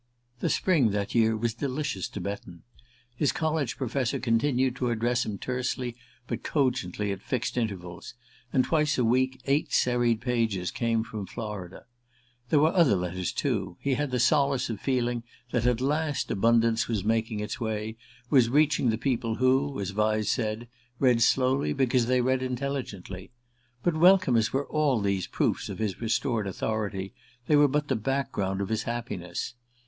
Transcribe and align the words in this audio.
The 0.39 0.49
spring, 0.49 0.89
that 0.93 1.13
year, 1.13 1.37
was 1.37 1.53
delicious 1.53 2.07
to 2.09 2.19
Betton. 2.19 2.63
His 3.15 3.31
college 3.31 3.77
professor 3.77 4.19
continued 4.19 4.75
to 4.77 4.89
address 4.89 5.27
him 5.27 5.37
tersely 5.37 5.95
but 6.25 6.41
cogently 6.41 7.11
at 7.11 7.21
fixed 7.21 7.55
intervals, 7.55 8.15
and 8.51 8.65
twice 8.65 8.97
a 8.97 9.05
week 9.05 9.41
eight 9.45 9.71
serried 9.71 10.19
pages 10.19 10.71
came 10.71 11.03
from 11.03 11.27
Florida. 11.27 11.85
There 12.49 12.59
were 12.59 12.73
other 12.73 12.95
letters, 12.95 13.31
too; 13.31 13.77
he 13.79 13.93
had 13.93 14.09
the 14.09 14.19
solace 14.19 14.71
of 14.71 14.79
feeling 14.81 15.21
that 15.51 15.67
at 15.67 15.79
last 15.79 16.31
"Abundance" 16.31 16.87
was 16.87 17.03
making 17.03 17.39
its 17.39 17.59
way, 17.59 17.95
was 18.31 18.49
reaching 18.49 18.89
the 18.89 18.97
people 18.97 19.35
who, 19.35 19.79
as 19.79 19.91
Vyse 19.91 20.29
said, 20.31 20.67
read 20.97 21.21
slowly 21.21 21.73
because 21.73 22.07
they 22.07 22.21
read 22.21 22.41
intelligently. 22.41 23.29
But 23.83 23.95
welcome 23.95 24.35
as 24.35 24.51
were 24.51 24.65
all 24.65 24.99
these 24.99 25.27
proofs 25.27 25.69
of 25.69 25.77
his 25.77 26.01
restored 26.01 26.47
authority 26.47 27.13
they 27.45 27.55
were 27.55 27.67
but 27.67 27.87
the 27.87 27.95
background 27.95 28.61
of 28.61 28.69
his 28.69 28.81
happiness. 28.81 29.53